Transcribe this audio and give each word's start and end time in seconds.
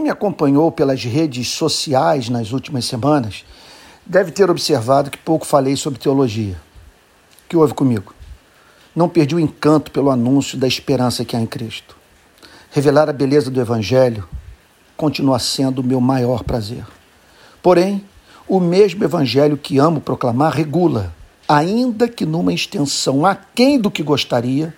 Quem 0.00 0.04
me 0.04 0.10
acompanhou 0.10 0.72
pelas 0.72 1.04
redes 1.04 1.48
sociais 1.48 2.30
nas 2.30 2.52
últimas 2.52 2.86
semanas 2.86 3.44
deve 4.06 4.30
ter 4.30 4.50
observado 4.50 5.10
que 5.10 5.18
pouco 5.18 5.44
falei 5.44 5.76
sobre 5.76 6.00
teologia. 6.00 6.58
O 7.44 7.48
que 7.50 7.54
houve 7.54 7.74
comigo? 7.74 8.14
Não 8.96 9.10
perdi 9.10 9.34
o 9.34 9.38
encanto 9.38 9.90
pelo 9.90 10.10
anúncio 10.10 10.56
da 10.56 10.66
esperança 10.66 11.22
que 11.22 11.36
há 11.36 11.38
em 11.38 11.44
Cristo. 11.44 11.94
Revelar 12.70 13.10
a 13.10 13.12
beleza 13.12 13.50
do 13.50 13.60
Evangelho 13.60 14.26
continua 14.96 15.38
sendo 15.38 15.80
o 15.80 15.84
meu 15.84 16.00
maior 16.00 16.44
prazer. 16.44 16.86
Porém, 17.62 18.02
o 18.48 18.58
mesmo 18.58 19.04
Evangelho 19.04 19.58
que 19.58 19.76
amo 19.76 20.00
proclamar 20.00 20.54
regula, 20.54 21.14
ainda 21.46 22.08
que 22.08 22.24
numa 22.24 22.54
extensão 22.54 23.26
aquém 23.26 23.78
do 23.78 23.90
que 23.90 24.02
gostaria, 24.02 24.74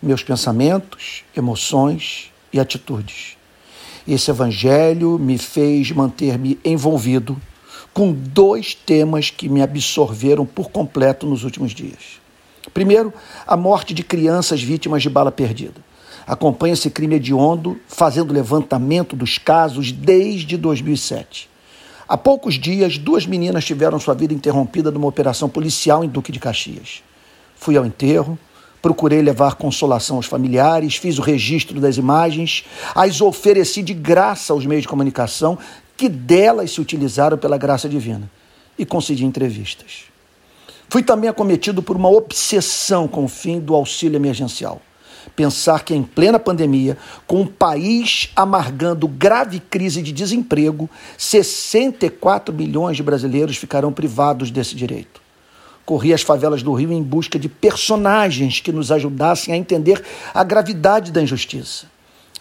meus 0.00 0.22
pensamentos, 0.22 1.24
emoções 1.34 2.30
e 2.52 2.60
atitudes. 2.60 3.39
Esse 4.06 4.30
evangelho 4.30 5.18
me 5.18 5.38
fez 5.38 5.90
manter-me 5.92 6.58
envolvido 6.64 7.40
com 7.92 8.12
dois 8.12 8.74
temas 8.74 9.30
que 9.30 9.48
me 9.48 9.62
absorveram 9.62 10.46
por 10.46 10.70
completo 10.70 11.26
nos 11.26 11.44
últimos 11.44 11.72
dias. 11.72 12.20
Primeiro, 12.72 13.12
a 13.46 13.56
morte 13.56 13.92
de 13.92 14.02
crianças 14.02 14.62
vítimas 14.62 15.02
de 15.02 15.10
bala 15.10 15.32
perdida. 15.32 15.80
Acompanha 16.26 16.74
esse 16.74 16.90
crime 16.90 17.16
hediondo, 17.16 17.78
fazendo 17.88 18.32
levantamento 18.32 19.16
dos 19.16 19.38
casos 19.38 19.90
desde 19.90 20.56
2007. 20.56 21.48
Há 22.06 22.16
poucos 22.16 22.54
dias, 22.54 22.98
duas 22.98 23.26
meninas 23.26 23.64
tiveram 23.64 23.98
sua 23.98 24.14
vida 24.14 24.34
interrompida 24.34 24.90
numa 24.90 25.06
operação 25.06 25.48
policial 25.48 26.04
em 26.04 26.08
Duque 26.08 26.32
de 26.32 26.38
Caxias. 26.38 27.02
Fui 27.56 27.76
ao 27.76 27.86
enterro, 27.86 28.38
Procurei 28.82 29.20
levar 29.20 29.56
consolação 29.56 30.16
aos 30.16 30.26
familiares, 30.26 30.96
fiz 30.96 31.18
o 31.18 31.22
registro 31.22 31.80
das 31.80 31.96
imagens, 31.96 32.64
as 32.94 33.20
ofereci 33.20 33.82
de 33.82 33.92
graça 33.92 34.52
aos 34.52 34.64
meios 34.64 34.82
de 34.82 34.88
comunicação 34.88 35.58
que 35.96 36.08
delas 36.08 36.72
se 36.72 36.80
utilizaram 36.80 37.36
pela 37.36 37.58
graça 37.58 37.88
divina 37.88 38.30
e 38.78 38.86
concedi 38.86 39.24
entrevistas. 39.26 40.04
Fui 40.88 41.02
também 41.02 41.28
acometido 41.28 41.82
por 41.82 41.94
uma 41.94 42.08
obsessão 42.08 43.06
com 43.06 43.24
o 43.24 43.28
fim 43.28 43.60
do 43.60 43.74
auxílio 43.74 44.16
emergencial. 44.16 44.80
Pensar 45.36 45.84
que 45.84 45.94
em 45.94 46.02
plena 46.02 46.38
pandemia, 46.38 46.96
com 47.26 47.42
o 47.42 47.46
país 47.46 48.30
amargando 48.34 49.06
grave 49.06 49.60
crise 49.60 50.02
de 50.02 50.10
desemprego, 50.10 50.88
64 51.18 52.54
milhões 52.54 52.96
de 52.96 53.02
brasileiros 53.02 53.56
ficarão 53.56 53.92
privados 53.92 54.50
desse 54.50 54.74
direito. 54.74 55.19
Corri 55.90 56.14
as 56.14 56.22
favelas 56.22 56.62
do 56.62 56.72
Rio 56.72 56.92
em 56.92 57.02
busca 57.02 57.36
de 57.36 57.48
personagens 57.48 58.60
que 58.60 58.70
nos 58.70 58.92
ajudassem 58.92 59.52
a 59.52 59.56
entender 59.56 60.00
a 60.32 60.44
gravidade 60.44 61.10
da 61.10 61.20
injustiça. 61.20 61.86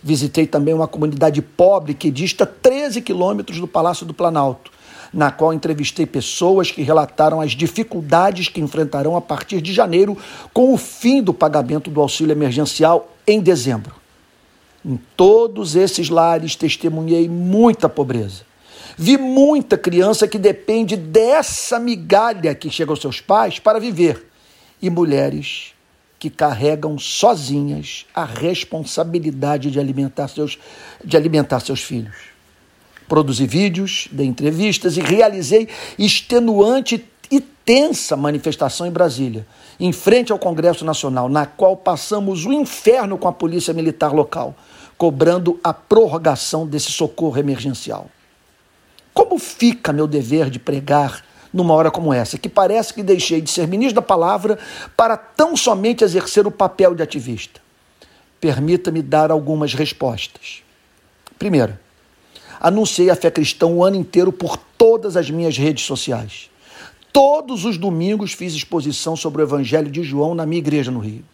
Visitei 0.03 0.45
também 0.45 0.71
uma 0.71 0.87
comunidade 0.87 1.41
pobre 1.41 1.95
que 1.95 2.11
dista 2.11 2.45
13 2.45 3.01
quilômetros 3.01 3.59
do 3.59 3.67
Palácio 3.67 4.05
do 4.05 4.13
Planalto, 4.13 4.69
na 5.11 5.31
qual 5.31 5.51
entrevistei 5.51 6.05
pessoas 6.05 6.69
que 6.69 6.83
relataram 6.83 7.41
as 7.41 7.53
dificuldades 7.53 8.49
que 8.49 8.61
enfrentarão 8.61 9.17
a 9.17 9.21
partir 9.21 9.61
de 9.61 9.73
janeiro 9.73 10.15
com 10.53 10.71
o 10.71 10.77
fim 10.77 11.19
do 11.19 11.33
pagamento 11.33 11.89
do 11.89 12.01
auxílio 12.01 12.33
emergencial 12.33 13.11
em 13.25 13.41
dezembro. 13.41 13.95
Em 14.85 14.95
todos 15.17 15.75
esses 15.75 16.07
lares 16.07 16.55
testemunhei 16.55 17.27
muita 17.27 17.89
pobreza 17.89 18.48
Vi 19.01 19.17
muita 19.17 19.77
criança 19.77 20.27
que 20.27 20.37
depende 20.37 20.97
dessa 20.97 21.79
migalha 21.79 22.53
que 22.53 22.69
chega 22.69 22.91
aos 22.91 22.99
seus 22.99 23.21
pais 23.21 23.57
para 23.57 23.79
viver. 23.79 24.27
E 24.81 24.89
mulheres 24.89 25.73
que 26.19 26.29
carregam 26.29 26.99
sozinhas 26.99 28.05
a 28.13 28.25
responsabilidade 28.25 29.71
de 29.71 29.79
alimentar 29.79 30.27
seus, 30.27 30.59
de 31.01 31.15
alimentar 31.15 31.61
seus 31.61 31.81
filhos. 31.81 32.13
Produzi 33.07 33.47
vídeos, 33.47 34.09
dei 34.11 34.27
entrevistas 34.27 34.97
e 34.97 34.99
realizei 34.99 35.69
extenuante 35.97 37.05
e 37.31 37.39
tensa 37.39 38.17
manifestação 38.17 38.85
em 38.85 38.91
Brasília, 38.91 39.47
em 39.79 39.93
frente 39.93 40.33
ao 40.33 40.37
Congresso 40.37 40.83
Nacional, 40.83 41.29
na 41.29 41.45
qual 41.45 41.77
passamos 41.77 42.45
o 42.45 42.51
inferno 42.51 43.17
com 43.17 43.29
a 43.29 43.33
Polícia 43.33 43.73
Militar 43.73 44.11
local, 44.11 44.53
cobrando 44.97 45.57
a 45.63 45.73
prorrogação 45.73 46.67
desse 46.67 46.91
socorro 46.91 47.37
emergencial. 47.37 48.09
Como 49.19 49.37
fica 49.37 49.91
meu 49.91 50.07
dever 50.07 50.49
de 50.49 50.57
pregar 50.57 51.25
numa 51.51 51.73
hora 51.73 51.91
como 51.91 52.13
essa, 52.13 52.37
que 52.37 52.47
parece 52.47 52.93
que 52.93 53.03
deixei 53.03 53.41
de 53.41 53.51
ser 53.51 53.67
ministro 53.67 53.95
da 53.95 54.01
palavra 54.01 54.57
para 54.95 55.17
tão 55.17 55.57
somente 55.57 56.05
exercer 56.05 56.47
o 56.47 56.51
papel 56.51 56.95
de 56.95 57.03
ativista? 57.03 57.59
Permita-me 58.39 59.01
dar 59.01 59.29
algumas 59.29 59.73
respostas. 59.73 60.63
Primeiro, 61.37 61.77
anunciei 62.61 63.09
a 63.09 63.15
fé 63.15 63.29
cristã 63.29 63.67
o 63.67 63.83
ano 63.83 63.97
inteiro 63.97 64.31
por 64.31 64.55
todas 64.55 65.17
as 65.17 65.29
minhas 65.29 65.57
redes 65.57 65.83
sociais. 65.83 66.49
Todos 67.11 67.65
os 67.65 67.77
domingos 67.77 68.31
fiz 68.31 68.53
exposição 68.53 69.17
sobre 69.17 69.41
o 69.41 69.45
Evangelho 69.45 69.91
de 69.91 70.01
João 70.01 70.33
na 70.33 70.45
minha 70.45 70.59
igreja 70.59 70.91
no 70.91 70.99
Rio. 70.99 71.25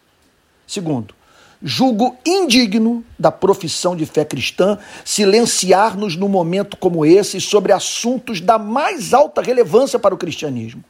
Segundo, 0.66 1.14
julgo 1.62 2.18
indigno 2.26 3.04
da 3.18 3.32
profissão 3.32 3.96
de 3.96 4.06
fé 4.06 4.26
cristã 4.26 4.78
silenciar-nos 5.04 6.16
num 6.16 6.28
momento 6.28 6.78
como 6.78 7.06
esse 7.06 7.40
sobre 7.42 7.72
assuntos 7.72 8.42
da 8.42 8.58
mais 8.58 9.14
alta 9.14 9.42
relevância 9.42 9.98
para 10.00 10.14
o 10.14 10.18
cristianismo. 10.18 10.84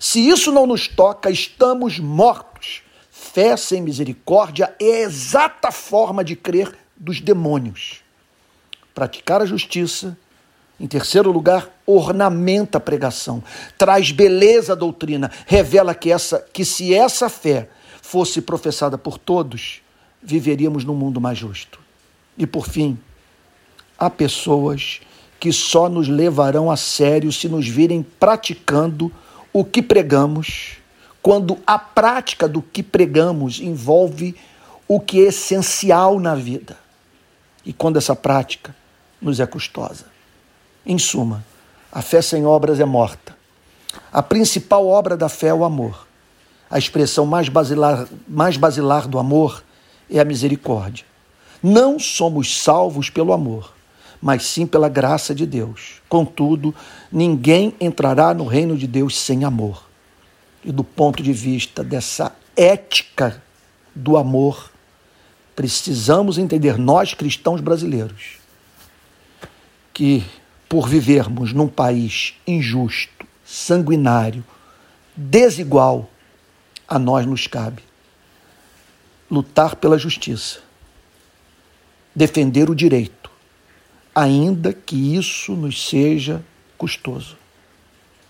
Se 0.00 0.28
isso 0.28 0.52
não 0.52 0.66
nos 0.66 0.86
toca, 0.86 1.30
estamos 1.30 1.98
mortos. 1.98 2.82
Fé 3.10 3.56
sem 3.56 3.82
misericórdia 3.82 4.74
é 4.80 4.84
a 4.84 5.00
exata 5.00 5.70
forma 5.70 6.22
de 6.22 6.36
crer 6.36 6.76
dos 6.96 7.20
demônios. 7.20 8.00
Praticar 8.94 9.42
a 9.42 9.46
justiça, 9.46 10.16
em 10.78 10.86
terceiro 10.86 11.30
lugar, 11.32 11.68
ornamenta 11.86 12.78
a 12.78 12.80
pregação, 12.80 13.42
traz 13.76 14.10
beleza 14.10 14.72
à 14.72 14.76
doutrina, 14.76 15.30
revela 15.46 15.94
que 15.94 16.12
essa 16.12 16.44
que 16.52 16.64
se 16.64 16.94
essa 16.94 17.28
fé 17.28 17.68
fosse 18.00 18.40
professada 18.40 18.96
por 18.96 19.18
todos, 19.18 19.82
viveríamos 20.22 20.84
num 20.84 20.94
mundo 20.94 21.20
mais 21.20 21.38
justo. 21.38 21.78
E 22.36 22.46
por 22.46 22.68
fim, 22.68 22.98
há 23.98 24.08
pessoas 24.08 25.00
que 25.40 25.52
só 25.52 25.88
nos 25.88 26.08
levarão 26.08 26.70
a 26.70 26.76
sério 26.76 27.32
se 27.32 27.48
nos 27.48 27.68
virem 27.68 28.02
praticando 28.02 29.12
o 29.52 29.64
que 29.64 29.82
pregamos, 29.82 30.76
quando 31.22 31.58
a 31.66 31.78
prática 31.78 32.48
do 32.48 32.62
que 32.62 32.82
pregamos 32.82 33.60
envolve 33.60 34.34
o 34.86 35.00
que 35.00 35.20
é 35.20 35.28
essencial 35.28 36.18
na 36.18 36.34
vida 36.34 36.76
e 37.64 37.72
quando 37.72 37.96
essa 37.96 38.16
prática 38.16 38.74
nos 39.20 39.40
é 39.40 39.46
custosa. 39.46 40.06
Em 40.86 40.98
suma, 40.98 41.44
a 41.92 42.00
fé 42.00 42.22
sem 42.22 42.46
obras 42.46 42.80
é 42.80 42.84
morta. 42.84 43.36
A 44.12 44.22
principal 44.22 44.86
obra 44.86 45.16
da 45.16 45.28
fé 45.28 45.48
é 45.48 45.54
o 45.54 45.64
amor. 45.64 46.06
A 46.70 46.78
expressão 46.78 47.26
mais 47.26 47.48
basilar, 47.48 48.06
mais 48.26 48.56
basilar 48.56 49.06
do 49.06 49.18
amor 49.18 49.62
é 50.10 50.20
a 50.20 50.24
misericórdia. 50.24 51.04
Não 51.62 51.98
somos 51.98 52.60
salvos 52.60 53.10
pelo 53.10 53.32
amor, 53.32 53.74
mas 54.22 54.44
sim 54.44 54.66
pela 54.66 54.88
graça 54.88 55.34
de 55.34 55.44
Deus. 55.44 56.00
Contudo, 56.08 56.74
ninguém 57.10 57.74
entrará 57.80 58.32
no 58.32 58.44
reino 58.44 58.76
de 58.76 58.86
Deus 58.86 59.18
sem 59.18 59.44
amor. 59.44 59.88
E 60.64 60.72
do 60.72 60.84
ponto 60.84 61.22
de 61.22 61.32
vista 61.32 61.82
dessa 61.82 62.34
ética 62.56 63.42
do 63.94 64.16
amor, 64.16 64.70
precisamos 65.54 66.38
entender, 66.38 66.78
nós 66.78 67.14
cristãos 67.14 67.60
brasileiros, 67.60 68.38
que 69.92 70.24
por 70.68 70.88
vivermos 70.88 71.52
num 71.52 71.66
país 71.66 72.34
injusto, 72.46 73.26
sanguinário, 73.44 74.44
desigual, 75.16 76.08
a 76.86 76.98
nós 76.98 77.26
nos 77.26 77.46
cabe 77.46 77.87
lutar 79.30 79.76
pela 79.76 79.98
justiça, 79.98 80.60
defender 82.14 82.70
o 82.70 82.74
direito, 82.74 83.30
ainda 84.14 84.72
que 84.72 85.16
isso 85.16 85.52
nos 85.52 85.88
seja 85.88 86.42
custoso. 86.76 87.36